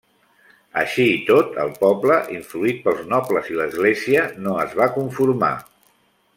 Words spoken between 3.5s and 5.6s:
i l'església, no es va conformar.